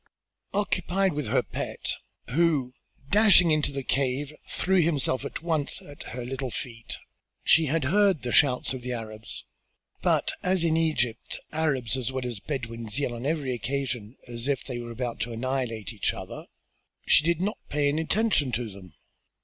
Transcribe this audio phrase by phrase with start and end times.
[0.55, 1.93] Occupied with her pet,
[2.31, 2.73] who,
[3.11, 6.97] dashing into the cave, threw himself at once at her little feet,
[7.43, 9.45] she had heard the shouts of the Arabs,
[10.01, 14.63] but, as in Egypt Arabs as well as Bedouins yell on every occasion as if
[14.63, 16.47] they are about to annihilate each other,
[17.05, 18.95] she did not pay any attention to them.